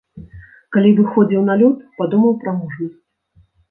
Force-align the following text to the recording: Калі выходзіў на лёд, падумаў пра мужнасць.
Калі 0.77 0.95
выходзіў 1.01 1.45
на 1.51 1.59
лёд, 1.61 1.87
падумаў 2.01 2.33
пра 2.45 2.51
мужнасць. 2.61 2.95